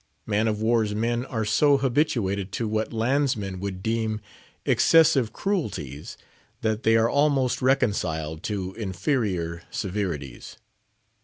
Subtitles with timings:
[0.25, 4.19] Man of war's men are so habituated to what landsmen would deem
[4.65, 6.17] excessive cruelties,
[6.61, 10.57] that they are almost reconciled to inferior severities.